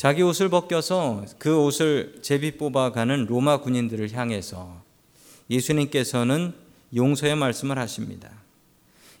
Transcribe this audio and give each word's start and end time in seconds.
자기 0.00 0.22
옷을 0.22 0.48
벗겨서 0.48 1.26
그 1.38 1.62
옷을 1.62 2.20
제비 2.22 2.52
뽑아가는 2.52 3.26
로마 3.26 3.60
군인들을 3.60 4.10
향해서 4.14 4.82
예수님께서는 5.50 6.54
용서의 6.96 7.36
말씀을 7.36 7.78
하십니다. 7.78 8.30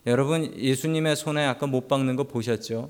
여러분 0.06 0.56
예수님의 0.56 1.16
손에 1.16 1.44
아까 1.44 1.66
못 1.66 1.86
박는 1.86 2.16
거 2.16 2.22
보셨죠? 2.22 2.88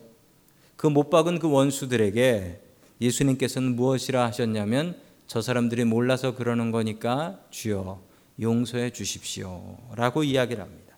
그 0.76 0.86
못 0.86 1.10
박은 1.10 1.40
그 1.40 1.50
원수들에게 1.50 2.60
예수님께서는 3.00 3.74
무엇이라 3.74 4.24
하셨냐면 4.26 4.96
저 5.26 5.42
사람들이 5.42 5.82
몰라서 5.82 6.36
그러는 6.36 6.70
거니까 6.70 7.40
주여 7.50 8.00
용서해 8.40 8.90
주십시오 8.90 9.76
라고 9.96 10.22
이야기를 10.22 10.62
합니다. 10.62 10.89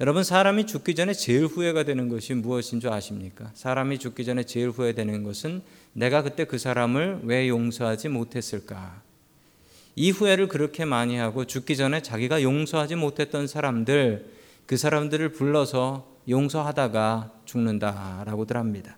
여러분 0.00 0.24
사람이 0.24 0.66
죽기 0.66 0.96
전에 0.96 1.12
제일 1.12 1.46
후회가 1.46 1.84
되는 1.84 2.08
것이 2.08 2.34
무엇인 2.34 2.80
줄 2.80 2.90
아십니까? 2.90 3.52
사람이 3.54 3.98
죽기 3.98 4.24
전에 4.24 4.42
제일 4.42 4.70
후회되는 4.70 5.22
것은 5.22 5.62
내가 5.92 6.22
그때 6.22 6.44
그 6.44 6.58
사람을 6.58 7.20
왜 7.22 7.48
용서하지 7.48 8.08
못했을까? 8.08 9.02
이 9.94 10.10
후회를 10.10 10.48
그렇게 10.48 10.84
많이 10.84 11.16
하고 11.16 11.44
죽기 11.44 11.76
전에 11.76 12.02
자기가 12.02 12.42
용서하지 12.42 12.96
못했던 12.96 13.46
사람들 13.46 14.26
그 14.66 14.76
사람들을 14.76 15.28
불러서 15.30 16.08
용서하다가 16.28 17.30
죽는다라고들 17.44 18.56
합니다. 18.56 18.96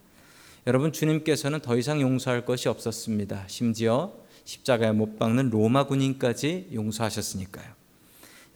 여러분 0.67 0.93
주님께서는 0.93 1.61
더 1.61 1.77
이상 1.77 2.01
용서할 2.01 2.47
것이 2.47 2.71
없었습니다. 2.71 3.45
심지어 3.49 4.15
십자가에 4.45 4.93
못 4.93 5.19
박는 5.19 5.51
로마 5.51 5.87
군인까지 5.87 6.71
용서하셨으니까요. 6.73 7.86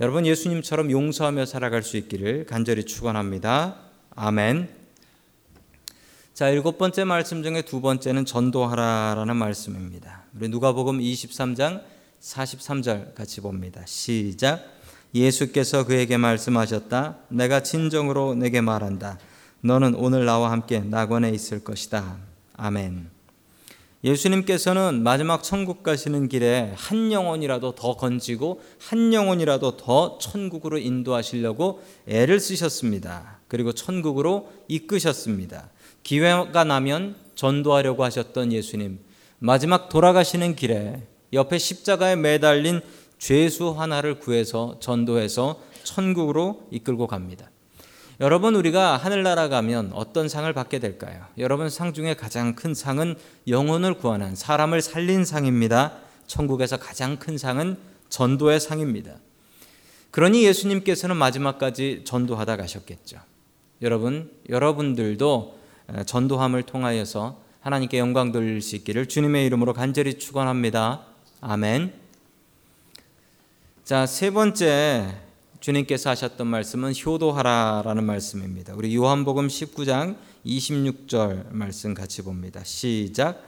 여러분 0.01 0.25
예수님처럼 0.25 0.91
용서하며 0.91 1.45
살아갈 1.45 1.83
수 1.83 1.99
있기를 1.99 2.47
간절히 2.47 2.85
축원합니다. 2.85 3.77
아멘. 4.17 4.71
자, 6.33 6.49
일곱 6.49 6.79
번째 6.79 7.05
말씀 7.05 7.43
중에 7.43 7.61
두 7.61 7.83
번째는 7.83 8.25
전도하라라는 8.25 9.37
말씀입니다. 9.37 10.23
우리 10.35 10.49
누가복음 10.49 11.01
23장 11.01 11.83
43절 12.19 13.15
같이 13.15 13.43
봅니다. 13.43 13.83
시작. 13.85 14.65
예수께서 15.15 15.85
그에게 15.85 16.17
말씀하셨다. 16.17 17.19
내가 17.29 17.63
진정으로 17.63 18.35
내게 18.37 18.63
말한다. 18.63 19.19
너는 19.61 19.95
오늘 19.97 20.25
나와 20.25 20.51
함께 20.51 20.81
낙원에 20.81 21.29
있을 21.29 21.63
것이다. 21.63 22.17
아멘. 22.57 23.20
예수님께서는 24.03 25.03
마지막 25.03 25.43
천국 25.43 25.83
가시는 25.83 26.29
길에 26.29 26.73
한 26.75 27.13
영혼이라도 27.13 27.75
더 27.75 27.97
건지고 27.97 28.61
한 28.79 29.13
영혼이라도 29.13 29.77
더 29.77 30.19
천국으로 30.19 30.79
인도하시려고 30.79 31.83
애를 32.07 32.41
쓰셨습니다. 32.41 33.41
그리고 33.47 33.73
천국으로 33.73 34.51
이끄셨습니다. 34.69 35.69
기회가 36.03 36.65
나면 36.65 37.17
전도하려고 37.35 38.05
하셨던 38.05 38.53
예수님. 38.53 39.01
마지막 39.39 39.91
돌아가시는 39.91 40.57
길에 40.57 41.03
옆에 41.33 41.59
십자가에 41.59 42.17
매달린 42.17 42.81
죄수 43.19 43.71
하나를 43.71 44.19
구해서 44.19 44.79
전도해서 44.81 45.61
천국으로 45.83 46.67
이끌고 46.71 47.07
갑니다. 47.07 47.50
여러분 48.21 48.55
우리가 48.55 48.99
하늘나라 48.99 49.49
가면 49.49 49.93
어떤 49.95 50.29
상을 50.29 50.53
받게 50.53 50.79
될까요? 50.79 51.25
여러분 51.39 51.71
상 51.71 51.95
중에 51.95 52.15
가장 52.15 52.55
큰 52.55 52.75
상은 52.75 53.17
영혼을 53.49 53.95
구하는 53.95 54.35
사람을 54.35 54.83
살린 54.83 55.25
상입니다. 55.25 55.95
천국에서 56.27 56.77
가장 56.77 57.17
큰 57.19 57.39
상은 57.39 57.79
전도의 58.11 58.61
상입니다. 58.61 59.15
그러니 60.11 60.45
예수님께서는 60.45 61.17
마지막까지 61.17 62.03
전도하다 62.05 62.59
가셨겠죠. 62.59 63.21
여러분, 63.81 64.31
여러분들도 64.51 65.59
전도함을 66.05 66.65
통하여서 66.65 67.41
하나님께 67.63 67.99
영광 67.99 68.33
돌릴 68.33 68.61
수 68.61 68.77
있기를 68.77 69.07
주님의 69.07 69.47
이름으로 69.47 69.73
간절히 69.73 70.19
축원합니다. 70.19 71.07
아멘. 71.41 71.95
자, 73.83 74.05
세 74.05 74.31
번째 74.31 75.09
주님께서 75.61 76.09
하셨던 76.11 76.47
말씀은 76.47 76.95
효도하라라는 76.95 78.05
말씀입니다. 78.05 78.73
우리 78.75 78.97
요한복음 78.97 79.49
19장 79.49 80.17
26절 80.47 81.53
말씀 81.53 81.93
같이 81.93 82.23
봅니다. 82.23 82.65
시작. 82.65 83.45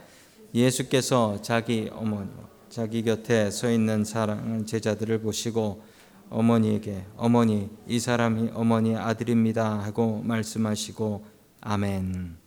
예수께서 0.53 1.41
자기 1.41 1.89
어머니 1.91 2.29
자기 2.69 3.01
곁에 3.01 3.49
서 3.49 3.71
있는 3.71 4.05
사랑 4.05 4.63
제자들을 4.67 5.21
보시고 5.21 5.83
어머니에게 6.29 7.03
어머니 7.17 7.69
이 7.87 7.99
사람이 7.99 8.51
어머니 8.53 8.95
아들입니다 8.95 9.79
하고 9.79 10.21
말씀하시고 10.23 11.25
아멘. 11.61 12.37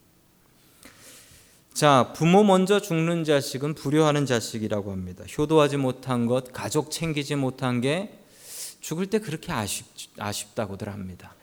자, 1.74 2.12
부모 2.14 2.44
먼저 2.44 2.80
죽는 2.80 3.24
자식은 3.24 3.74
불효하는 3.74 4.26
자식이라고 4.26 4.92
합니다. 4.92 5.24
효도하지 5.36 5.76
못한 5.76 6.26
것, 6.26 6.52
가족 6.52 6.92
챙기지 6.92 7.34
못한 7.34 7.80
게 7.80 8.25
죽을 8.86 9.06
때 9.06 9.18
그렇게 9.18 9.50
아쉽, 9.50 9.84
아쉽다고들 10.16 10.88
합니다. 10.88 11.34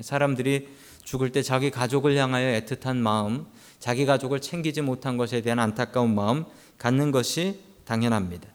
사람들이 0.00 0.66
죽을 1.04 1.30
때 1.30 1.44
자기 1.44 1.70
가족을 1.70 2.16
향하여 2.16 2.60
애틋한 2.60 2.96
마음, 2.96 3.46
자기 3.78 4.04
가족을 4.04 4.40
챙기지 4.40 4.80
못한 4.80 5.16
것에 5.16 5.40
대한 5.40 5.60
안타까운 5.60 6.12
마음 6.12 6.44
갖는 6.76 7.12
것이 7.12 7.60
당연합니다. 7.84 8.48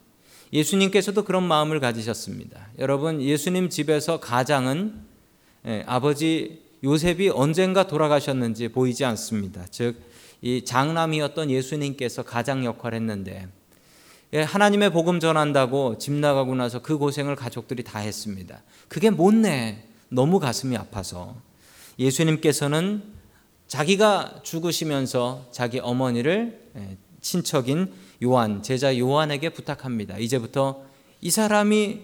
예수님께서도 0.52 1.24
그런 1.24 1.44
마음을 1.44 1.80
가지셨습니다. 1.80 2.68
여러분, 2.80 3.22
예수님 3.22 3.70
집에서 3.70 4.20
가장은 4.20 5.06
예, 5.66 5.86
아버지 5.88 6.64
요셉이 6.84 7.30
언젠가 7.30 7.88
돌아가셨는지 7.88 8.68
보이지 8.68 9.06
않습니다. 9.06 9.66
즉, 9.72 10.02
이 10.42 10.66
장남이었던 10.66 11.50
예수님께서 11.50 12.24
가장 12.24 12.66
역할을 12.66 12.98
했는데 12.98 13.48
예, 13.48 13.48
하나님의 14.42 14.92
복음 14.92 15.20
전한다고 15.20 15.98
집 16.00 16.14
나가고 16.14 16.56
나서 16.56 16.82
그 16.82 16.98
고생을 16.98 17.36
가족들이 17.36 17.84
다 17.84 18.00
했습니다. 18.00 18.64
그게 18.88 19.10
못내 19.10 19.84
너무 20.10 20.40
가슴이 20.40 20.76
아파서 20.76 21.36
예수님께서는 22.00 23.04
자기가 23.68 24.42
죽으시면서 24.44 25.48
자기 25.52 25.80
어머니를 25.80 26.72
예, 26.76 26.98
친척인 27.22 27.94
요한 28.24 28.62
제자 28.62 28.98
요한에게 28.98 29.50
부탁합니다. 29.50 30.18
이제부터 30.18 30.84
이 31.22 31.32
사람이 31.32 32.02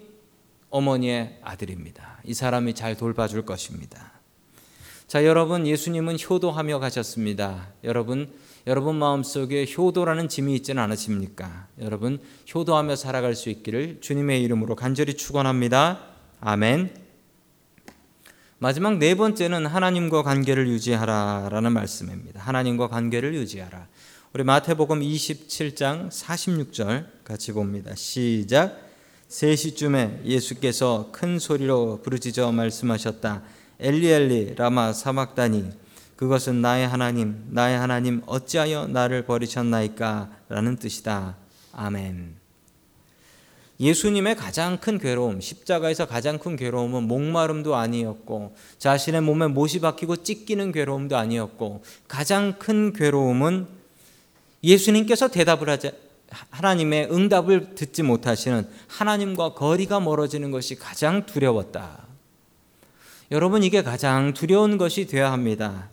어머니의 0.69 1.39
아들입니다. 1.41 2.21
이 2.25 2.33
사람이 2.33 2.73
잘 2.75 2.95
돌봐줄 2.95 3.45
것입니다. 3.45 4.18
자, 5.09 5.25
여러분, 5.25 5.65
예수님은 5.65 6.19
효도하며 6.21 6.77
가셨습니다. 6.77 7.69
여러분, 7.83 8.31
여러분 8.67 8.95
마음속에 8.95 9.65
효도라는 9.75 10.29
짐이 10.29 10.53
있지는 10.57 10.83
않으십니까? 10.83 11.65
여러분, 11.81 12.19
효도하며 12.53 12.95
살아갈 12.95 13.33
수 13.33 13.49
있기를 13.49 14.01
주님의 14.01 14.43
이름으로 14.43 14.75
간절히 14.75 15.15
축원합니다. 15.15 15.99
아멘. 16.41 16.93
마지막 18.59 18.99
네 18.99 19.15
번째는 19.15 19.65
하나님과 19.65 20.21
관계를 20.21 20.67
유지하라라는 20.67 21.71
말씀입니다. 21.71 22.41
하나님과 22.41 22.89
관계를 22.89 23.33
유지하라. 23.33 23.87
우리 24.33 24.43
마태복음 24.43 24.99
27장 24.99 26.11
46절 26.11 27.23
같이 27.23 27.51
봅니다. 27.51 27.95
시작. 27.95 28.79
3시쯤에 29.27 30.23
예수께서 30.25 31.09
큰 31.11 31.39
소리로 31.39 32.01
부르짖어 32.03 32.51
말씀하셨다. 32.51 33.41
엘리엘리 33.79 34.55
라마 34.55 34.91
사막다니 34.91 35.69
그것은 36.17 36.61
나의 36.61 36.85
하나님 36.85 37.45
나의 37.51 37.77
하나님 37.77 38.21
어찌하여 38.25 38.87
나를 38.87 39.23
버리셨나이까 39.25 40.29
라는 40.49 40.75
뜻이다. 40.75 41.37
아멘. 41.71 42.35
예수님의 43.79 44.35
가장 44.35 44.77
큰 44.77 44.99
괴로움, 44.99 45.39
십자가에서 45.39 46.05
가장 46.05 46.37
큰 46.37 46.57
괴로움은 46.57 47.03
목마름도 47.03 47.77
아니었고 47.77 48.53
자신의 48.77 49.21
몸에 49.21 49.47
못이 49.47 49.79
박히고 49.79 50.17
찢기는 50.17 50.73
괴로움도 50.73 51.15
아니었고 51.15 51.81
가장 52.09 52.59
큰 52.59 52.91
괴로움은 52.91 53.67
예수님께서 54.61 55.29
대답을 55.29 55.69
하자 55.69 55.91
하나님의 56.49 57.13
응답을 57.13 57.75
듣지 57.75 58.03
못하시는 58.03 58.67
하나님과 58.89 59.53
거리가 59.53 60.01
멀어지는 60.01 60.51
것이 60.51 60.75
가장 60.75 61.25
두려웠다. 61.25 62.08
여러분 63.31 63.63
이게 63.63 63.83
가장 63.83 64.33
두려운 64.33 64.77
것이 64.77 65.05
되어야 65.05 65.31
합니다. 65.31 65.89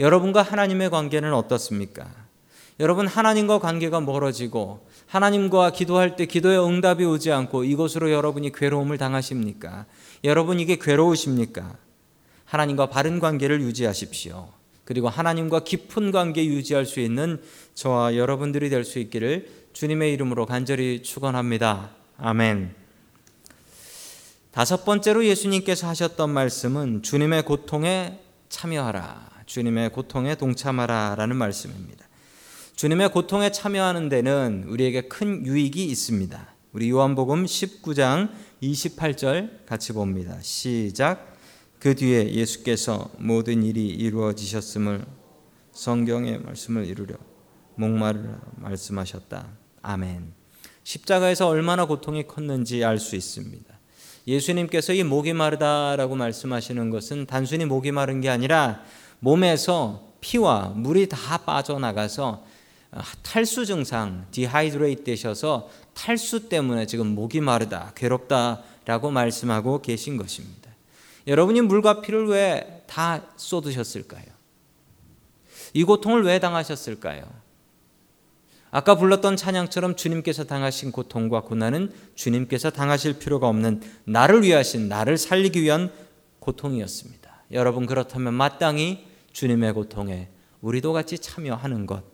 여러분과 0.00 0.42
하나님의 0.42 0.90
관계는 0.90 1.32
어떻습니까? 1.32 2.08
여러분 2.80 3.06
하나님과 3.06 3.58
관계가 3.58 4.00
멀어지고 4.00 4.86
하나님과 5.06 5.70
기도할 5.72 6.16
때 6.16 6.26
기도의 6.26 6.58
응답이 6.64 7.04
오지 7.04 7.30
않고 7.30 7.64
이것으로 7.64 8.10
여러분이 8.10 8.52
괴로움을 8.52 8.96
당하십니까? 8.96 9.86
여러분 10.24 10.58
이게 10.58 10.76
괴로우십니까? 10.76 11.76
하나님과 12.46 12.86
바른 12.86 13.20
관계를 13.20 13.60
유지하십시오. 13.60 14.48
그리고 14.84 15.08
하나님과 15.08 15.60
깊은 15.60 16.10
관계 16.10 16.44
유지할 16.46 16.86
수 16.86 16.98
있는 16.98 17.40
저와 17.74 18.16
여러분들이 18.16 18.70
될 18.70 18.84
수 18.84 18.98
있기를 18.98 19.48
주님의 19.72 20.12
이름으로 20.14 20.46
간절히 20.46 21.02
축원합니다. 21.02 21.90
아멘. 22.16 22.74
다섯 24.50 24.84
번째로 24.84 25.24
예수님께서 25.24 25.86
하셨던 25.88 26.30
말씀은 26.30 27.02
주님의 27.02 27.44
고통에 27.44 28.20
참여하라. 28.48 29.30
주님의 29.46 29.90
고통에 29.90 30.34
동참하라 30.34 31.14
라는 31.16 31.36
말씀입니다. 31.36 32.08
주님의 32.74 33.12
고통에 33.12 33.52
참여하는 33.52 34.08
데는 34.08 34.64
우리에게 34.66 35.02
큰 35.02 35.46
유익이 35.46 35.84
있습니다. 35.84 36.54
우리 36.72 36.90
요한복음 36.90 37.44
19장 37.44 38.30
28절 38.62 39.66
같이 39.66 39.92
봅니다. 39.92 40.38
시작. 40.40 41.36
그 41.78 41.94
뒤에 41.94 42.32
예수께서 42.32 43.10
모든 43.18 43.62
일이 43.62 43.86
이루어지셨음을 43.86 45.04
성경의 45.72 46.40
말씀을 46.40 46.86
이루려 46.86 47.14
목마르 47.76 48.20
말씀하셨다. 48.56 49.48
아멘. 49.82 50.32
십자가에서 50.82 51.46
얼마나 51.46 51.86
고통이 51.86 52.26
컸는지 52.26 52.84
알 52.84 52.98
수 52.98 53.14
있습니다. 53.14 53.79
예수님께서 54.26 54.92
이 54.92 55.02
목이 55.02 55.32
마르다라고 55.32 56.14
말씀하시는 56.14 56.90
것은 56.90 57.26
단순히 57.26 57.64
목이 57.64 57.92
마른 57.92 58.20
게 58.20 58.28
아니라 58.28 58.82
몸에서 59.18 60.08
피와 60.20 60.72
물이 60.76 61.08
다 61.08 61.38
빠져나가서 61.38 62.44
탈수 63.22 63.66
증상, 63.66 64.26
dehydrate 64.30 65.04
되셔서 65.04 65.70
탈수 65.94 66.48
때문에 66.48 66.86
지금 66.86 67.06
목이 67.14 67.40
마르다, 67.40 67.92
괴롭다라고 67.94 69.10
말씀하고 69.10 69.80
계신 69.80 70.16
것입니다. 70.16 70.70
여러분이 71.26 71.60
물과 71.62 72.00
피를 72.02 72.26
왜 72.26 72.80
다 72.90 73.22
쏟으셨을까요? 73.36 74.24
이 75.72 75.84
고통을 75.84 76.24
왜 76.24 76.40
당하셨을까요? 76.40 77.22
아까 78.70 78.96
불렀던 78.96 79.36
찬양처럼 79.36 79.96
주님께서 79.96 80.44
당하신 80.44 80.92
고통과 80.92 81.42
고난은 81.42 81.92
주님께서 82.14 82.70
당하실 82.70 83.18
필요가 83.18 83.48
없는 83.48 83.80
나를 84.04 84.42
위하신 84.42 84.88
나를 84.88 85.18
살리기 85.18 85.62
위한 85.62 85.90
고통이었습니다. 86.38 87.44
여러분 87.52 87.86
그렇다면 87.86 88.34
마땅히 88.34 89.06
주님의 89.32 89.72
고통에 89.74 90.28
우리도 90.60 90.92
같이 90.92 91.18
참여하는 91.18 91.86
것 91.86 92.04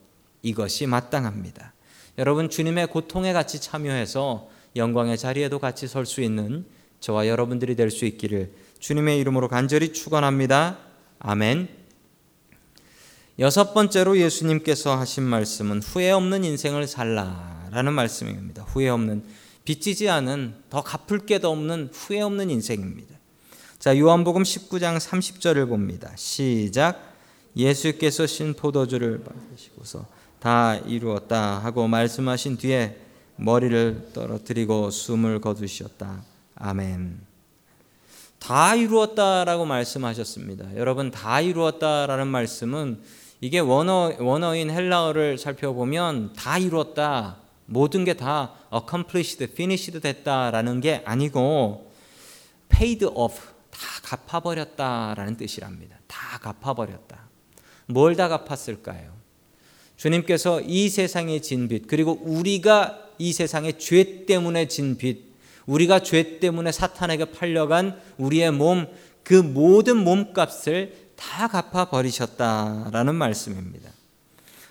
이것이 0.42 0.86
마땅합니다. 0.86 1.74
여러분 2.18 2.48
주님의 2.48 2.86
고통에 2.86 3.32
같이 3.32 3.60
참여해서 3.60 4.48
영광의 4.76 5.18
자리에도 5.18 5.58
같이 5.58 5.86
설 5.86 6.06
수 6.06 6.22
있는 6.22 6.64
저와 7.00 7.28
여러분들이 7.28 7.76
될 7.76 7.90
수 7.90 8.06
있기를 8.06 8.52
주님의 8.78 9.18
이름으로 9.20 9.48
간절히 9.48 9.92
축원합니다. 9.92 10.78
아멘. 11.18 11.85
여섯 13.38 13.74
번째로 13.74 14.18
예수님께서 14.18 14.96
하신 14.96 15.22
말씀은 15.24 15.82
후회 15.82 16.10
없는 16.10 16.42
인생을 16.44 16.86
살라라는 16.86 17.92
말씀입니다. 17.92 18.62
후회 18.62 18.88
없는 18.88 19.24
빚지지 19.64 20.08
않은 20.08 20.54
더 20.70 20.82
갚을 20.82 21.26
게도 21.26 21.50
없는 21.50 21.90
후회 21.92 22.22
없는 22.22 22.48
인생입니다. 22.48 23.14
자, 23.78 23.98
요한복음 23.98 24.42
19장 24.42 24.98
30절을 24.98 25.68
봅니다. 25.68 26.12
시작. 26.16 27.14
예수께서 27.56 28.26
신 28.26 28.54
포도주를 28.54 29.22
받으시고서 29.22 30.06
다 30.38 30.76
이루었다 30.76 31.58
하고 31.58 31.88
말씀하신 31.88 32.56
뒤에 32.56 32.96
머리를 33.36 34.12
떨어뜨리고 34.14 34.90
숨을 34.90 35.42
거두셨다. 35.42 36.22
아멘. 36.54 37.20
다 38.38 38.74
이루었다라고 38.74 39.66
말씀하셨습니다. 39.66 40.76
여러분 40.76 41.10
다 41.10 41.40
이루었다라는 41.40 42.28
말씀은 42.28 43.00
이게 43.40 43.58
원어 43.58 44.12
원어인 44.18 44.70
헬라어를 44.70 45.38
살펴보면 45.38 46.32
다 46.34 46.58
이루었다. 46.58 47.36
모든 47.66 48.04
게 48.04 48.14
다 48.14 48.54
accomplished, 48.72 49.44
finished 49.44 50.00
됐다라는 50.00 50.80
게 50.80 51.02
아니고 51.04 51.92
paid 52.68 53.04
off 53.06 53.40
다 53.70 53.78
갚아버렸다라는 54.02 55.36
뜻이랍니다. 55.36 55.98
다 56.06 56.38
갚아버렸다. 56.38 57.28
뭘 57.86 58.16
다 58.16 58.28
갚았을까요? 58.28 59.14
주님께서 59.96 60.60
이 60.60 60.88
세상에 60.88 61.40
진 61.40 61.68
빚, 61.68 61.86
그리고 61.86 62.18
우리가 62.22 62.98
이 63.18 63.32
세상의 63.32 63.78
죄 63.78 64.26
때문에 64.26 64.68
진 64.68 64.96
빚, 64.96 65.34
우리가 65.66 66.00
죄 66.00 66.38
때문에 66.38 66.70
사탄에게 66.72 67.26
팔려간 67.32 67.98
우리의 68.18 68.52
몸, 68.52 68.86
그 69.22 69.34
모든 69.34 69.96
몸값을 70.04 71.05
다 71.16 71.48
갚아 71.48 71.86
버리셨다라는 71.86 73.14
말씀입니다. 73.14 73.90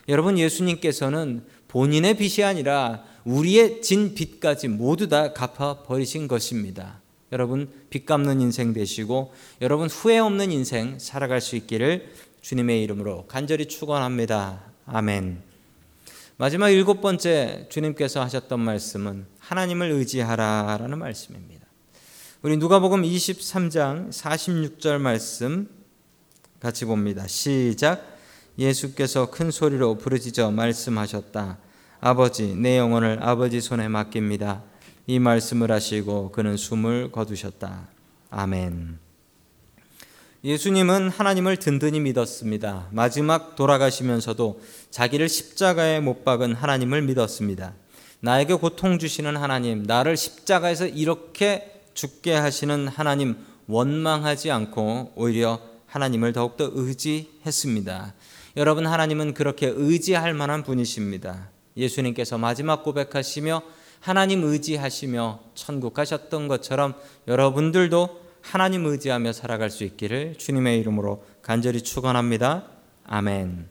여러분 0.07 0.37
예수님께서는 0.37 1.43
본인의 1.67 2.17
빚이 2.17 2.43
아니라 2.43 3.03
우리의 3.25 3.81
진 3.81 4.13
빚까지 4.13 4.67
모두 4.67 5.09
다 5.09 5.33
갚아 5.33 5.83
버리신 5.83 6.27
것입니다. 6.27 7.01
여러분 7.31 7.69
빚 7.89 8.05
갚는 8.05 8.39
인생 8.39 8.71
되시고 8.71 9.33
여러분 9.61 9.89
후회 9.89 10.19
없는 10.19 10.51
인생 10.51 10.99
살아갈 10.99 11.41
수 11.41 11.55
있기를 11.55 12.13
주님의 12.41 12.83
이름으로 12.83 13.25
간절히 13.27 13.67
축원합니다. 13.67 14.61
아멘. 14.85 15.41
마지막 16.37 16.69
일곱 16.69 17.01
번째 17.01 17.67
주님께서 17.69 18.21
하셨던 18.21 18.59
말씀은 18.59 19.25
하나님을 19.39 19.91
의지하라라는 19.91 20.99
말씀입니다. 20.99 21.65
우리 22.41 22.57
누가복음 22.57 23.01
23장 23.01 24.09
46절 24.11 24.99
말씀 24.99 25.67
같이 26.59 26.85
봅니다. 26.85 27.27
시작. 27.27 28.17
예수께서 28.57 29.29
큰 29.29 29.51
소리로 29.51 29.97
부르짖어 29.97 30.51
말씀하셨다. 30.51 31.57
아버지, 31.99 32.55
내 32.55 32.77
영혼을 32.77 33.19
아버지 33.21 33.61
손에 33.61 33.87
맡깁니다. 33.87 34.63
이 35.07 35.19
말씀을 35.19 35.71
하시고 35.71 36.31
그는 36.31 36.57
숨을 36.57 37.11
거두셨다. 37.11 37.89
아멘. 38.29 38.99
예수님은 40.43 41.09
하나님을 41.09 41.57
든든히 41.57 41.99
믿었습니다. 42.01 42.87
마지막 42.91 43.55
돌아가시면서도 43.55 44.61
자기를 44.91 45.27
십자가에 45.27 45.99
못 45.99 46.23
박은 46.23 46.53
하나님을 46.53 47.01
믿었습니다. 47.01 47.73
나에게 48.19 48.53
고통 48.55 48.99
주시는 48.99 49.37
하나님, 49.37 49.83
나를 49.83 50.17
십자가에서 50.17 50.87
이렇게 50.87 51.81
죽게 51.93 52.33
하시는 52.33 52.87
하나님 52.87 53.35
원망하지 53.67 54.51
않고 54.51 55.13
오히려 55.15 55.59
하나님을 55.95 56.33
더욱더 56.33 56.69
의지했습니다. 56.73 58.13
여러분, 58.57 58.85
하나님은 58.85 59.33
그렇게 59.33 59.67
의지할 59.73 60.33
만한 60.33 60.61
분이십니다. 60.61 61.49
예수님께서 61.77 62.37
마지막 62.37 62.83
고백하시며 62.83 63.61
하나님 64.01 64.43
의지하시며 64.43 65.39
천국 65.55 65.93
가셨던 65.93 66.49
것처럼 66.49 66.95
여러분들도 67.29 68.21
하나님 68.41 68.85
의지하며 68.85 69.31
살아갈 69.31 69.69
수 69.69 69.85
있기를 69.85 70.35
주님의 70.37 70.79
이름으로 70.81 71.23
간절히 71.41 71.81
축원합니다. 71.81 72.67
아멘. 73.05 73.69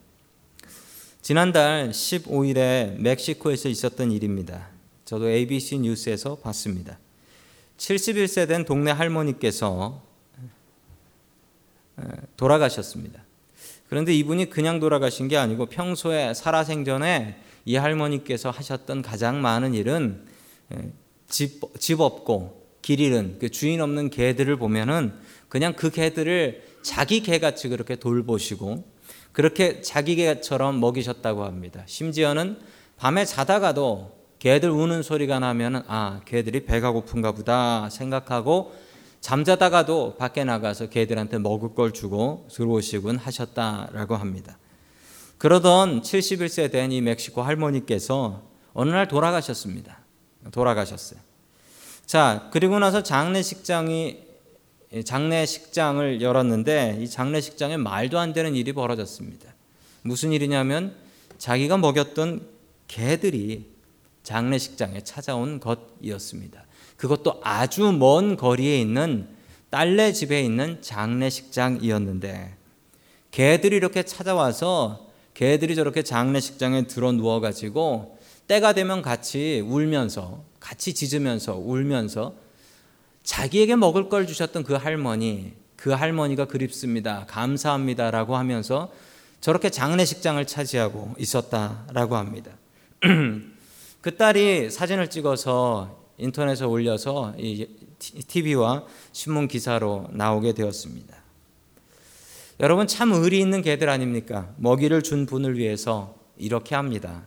지난달 1.20 1.90
15일에 1.90 3.00
멕시코에서 3.00 3.68
있었던 3.68 4.10
일입니다. 4.10 4.68
저도 5.04 5.28
ABC 5.28 5.78
뉴스에서 5.78 6.36
봤습니다. 6.36 6.98
71세 7.76 8.48
된 8.48 8.64
동네 8.64 8.92
할머니께서 8.92 10.13
돌아가셨습니다. 12.36 13.22
그런데 13.88 14.14
이분이 14.14 14.50
그냥 14.50 14.80
돌아가신 14.80 15.28
게 15.28 15.36
아니고 15.36 15.66
평소에 15.66 16.34
살아생전에 16.34 17.36
이 17.64 17.76
할머니께서 17.76 18.50
하셨던 18.50 19.02
가장 19.02 19.40
많은 19.40 19.74
일은 19.74 20.24
집, 21.28 21.60
집 21.78 22.00
없고 22.00 22.64
길 22.82 23.00
잃은 23.00 23.38
그 23.38 23.50
주인 23.50 23.80
없는 23.80 24.10
개들을 24.10 24.56
보면은 24.56 25.12
그냥 25.48 25.74
그 25.74 25.90
개들을 25.90 26.62
자기 26.82 27.22
개같이 27.22 27.68
그렇게 27.68 27.96
돌보시고 27.96 28.84
그렇게 29.32 29.80
자기 29.80 30.16
개처럼 30.16 30.80
먹이셨다고 30.80 31.44
합니다. 31.44 31.82
심지어는 31.86 32.58
밤에 32.96 33.24
자다가도 33.24 34.12
개들 34.38 34.70
우는 34.70 35.02
소리가 35.02 35.38
나면은 35.38 35.82
아 35.86 36.20
개들이 36.26 36.64
배가 36.66 36.90
고픈가 36.90 37.32
보다 37.32 37.88
생각하고 37.88 38.74
잠자다가도 39.24 40.16
밖에 40.18 40.44
나가서 40.44 40.90
개들한테 40.90 41.38
먹을 41.38 41.74
걸 41.74 41.94
주고 41.94 42.46
들어오시곤 42.52 43.16
하셨다라고 43.16 44.16
합니다. 44.16 44.58
그러던 45.38 46.02
71세 46.02 46.70
된 46.70 46.92
이 46.92 47.00
멕시코 47.00 47.40
할머니께서 47.40 48.42
어느 48.74 48.90
날 48.90 49.08
돌아가셨습니다. 49.08 50.00
돌아가셨어요. 50.52 51.18
자, 52.04 52.50
그리고 52.52 52.78
나서 52.78 53.02
장례식장이 53.02 54.18
장례식장을 55.06 56.20
열었는데 56.20 56.98
이 57.00 57.08
장례식장에 57.08 57.78
말도 57.78 58.18
안 58.18 58.34
되는 58.34 58.54
일이 58.54 58.74
벌어졌습니다. 58.74 59.54
무슨 60.02 60.32
일이냐면 60.32 60.94
자기가 61.38 61.78
먹였던 61.78 62.46
개들이 62.88 63.70
장례식장에 64.22 65.00
찾아온 65.00 65.60
것이었습니다. 65.60 66.62
그것도 66.96 67.40
아주 67.42 67.92
먼 67.92 68.36
거리에 68.36 68.80
있는 68.80 69.28
딸네 69.70 70.12
집에 70.12 70.40
있는 70.42 70.80
장례식장이었는데 70.82 72.54
개들이 73.30 73.76
이렇게 73.76 74.04
찾아와서 74.04 75.08
개들이 75.34 75.74
저렇게 75.74 76.02
장례식장에 76.02 76.86
들어 76.86 77.10
누워 77.12 77.40
가지고 77.40 78.18
때가 78.46 78.72
되면 78.72 79.02
같이 79.02 79.60
울면서 79.66 80.44
같이 80.60 80.94
짖으면서 80.94 81.56
울면서 81.56 82.34
자기에게 83.24 83.74
먹을 83.74 84.08
걸 84.08 84.26
주셨던 84.26 84.62
그 84.62 84.74
할머니 84.74 85.54
그 85.76 85.90
할머니가 85.90 86.44
그립습니다. 86.46 87.26
감사합니다라고 87.28 88.36
하면서 88.36 88.92
저렇게 89.40 89.68
장례식장을 89.70 90.46
차지하고 90.46 91.14
있었다라고 91.18 92.16
합니다. 92.16 92.52
그 94.00 94.16
딸이 94.16 94.70
사진을 94.70 95.10
찍어서 95.10 96.03
인터넷에 96.18 96.64
올려서 96.64 97.34
TV와 97.98 98.84
신문 99.12 99.48
기사로 99.48 100.08
나오게 100.12 100.52
되었습니다. 100.52 101.16
여러분 102.60 102.86
참 102.86 103.12
의리 103.12 103.40
있는 103.40 103.62
개들 103.62 103.88
아닙니까? 103.88 104.52
먹이를 104.58 105.02
준 105.02 105.26
분을 105.26 105.58
위해서 105.58 106.16
이렇게 106.36 106.74
합니다. 106.74 107.24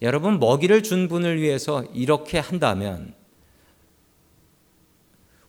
여러분 0.00 0.38
먹이를 0.38 0.82
준 0.82 1.08
분을 1.08 1.40
위해서 1.40 1.84
이렇게 1.94 2.38
한다면 2.38 3.14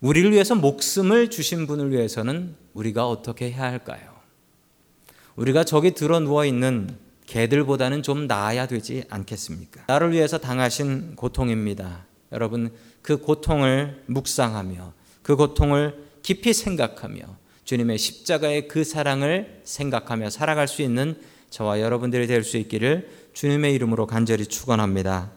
우리를 0.02 0.32
위해서 0.32 0.54
목숨을 0.56 1.30
주신 1.30 1.66
분을 1.66 1.92
위해서는 1.92 2.56
우리가 2.74 3.08
어떻게 3.08 3.52
해야 3.52 3.64
할까요? 3.64 4.14
우리가 5.36 5.64
저기 5.64 5.92
들어 5.92 6.20
누워 6.20 6.46
있는 6.46 6.98
개들보다는 7.26 8.04
좀 8.04 8.28
나아야 8.28 8.68
되지 8.68 9.06
않겠습니까? 9.10 9.86
나를 9.88 10.12
위해서 10.12 10.38
당하신 10.38 11.16
고통입니다. 11.16 12.06
여러분 12.34 12.74
그 13.02 13.18
고통을 13.18 14.04
묵상하며 14.08 14.94
그 15.22 15.36
고통을 15.36 16.04
깊이 16.22 16.54
생각하며 16.54 17.22
주님의 17.64 17.98
십자가의 17.98 18.68
그 18.68 18.84
사랑을 18.84 19.62
생각하며 19.64 20.30
살아갈 20.30 20.68
수 20.68 20.82
있는 20.82 21.16
저와 21.50 21.80
여러분들이 21.80 22.28
될 22.28 22.44
수 22.44 22.58
있기를 22.58 23.10
주님의 23.34 23.74
이름으로 23.76 24.08
간절히 24.08 24.46
축원합니다. 24.46 25.32